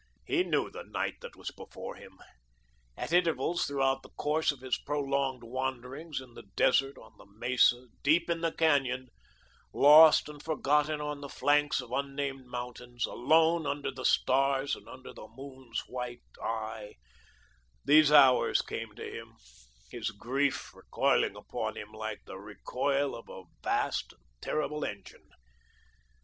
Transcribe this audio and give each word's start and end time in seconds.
He 0.25 0.41
knew 0.43 0.71
the 0.71 0.83
night 0.83 1.17
that 1.21 1.35
was 1.35 1.51
before 1.51 1.93
him. 1.95 2.17
At 2.97 3.13
intervals 3.13 3.67
throughout 3.67 4.01
the 4.01 4.09
course 4.09 4.51
of 4.51 4.59
his 4.61 4.75
prolonged 4.79 5.43
wanderings, 5.43 6.19
in 6.19 6.33
the 6.33 6.41
desert, 6.55 6.97
on 6.97 7.15
the 7.19 7.27
mesa, 7.27 7.85
deep 8.01 8.27
in 8.27 8.41
the 8.41 8.51
canon, 8.51 9.09
lost 9.71 10.27
and 10.27 10.41
forgotten 10.41 11.01
on 11.01 11.21
the 11.21 11.29
flanks 11.29 11.81
of 11.81 11.91
unnamed 11.91 12.47
mountains, 12.47 13.05
alone 13.05 13.67
under 13.67 13.91
the 13.91 14.03
stars 14.03 14.75
and 14.75 14.89
under 14.89 15.13
the 15.13 15.27
moon's 15.27 15.81
white 15.87 16.23
eye, 16.43 16.95
these 17.85 18.11
hours 18.11 18.63
came 18.63 18.95
to 18.95 19.03
him, 19.07 19.35
his 19.91 20.09
grief 20.09 20.73
recoiling 20.73 21.35
upon 21.35 21.77
him 21.77 21.91
like 21.91 22.25
the 22.25 22.39
recoil 22.39 23.13
of 23.13 23.29
a 23.29 23.43
vast 23.61 24.13
and 24.13 24.23
terrible 24.41 24.83
engine. 24.83 25.29